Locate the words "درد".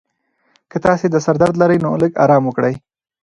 1.41-1.55